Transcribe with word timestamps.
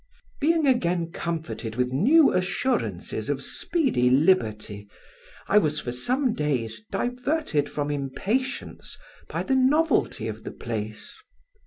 "Being 0.39 0.65
again 0.65 1.11
comforted 1.11 1.75
with 1.75 1.93
new 1.93 2.33
assurances 2.33 3.29
of 3.29 3.43
speedy 3.43 4.09
liberty, 4.09 4.89
I 5.47 5.59
was 5.59 5.79
for 5.79 5.91
some 5.91 6.33
days 6.33 6.83
diverted 6.91 7.69
from 7.69 7.91
impatience 7.91 8.97
by 9.29 9.43
the 9.43 9.53
novelty 9.55 10.27
of 10.27 10.43
the 10.43 10.53
place. 10.53 11.21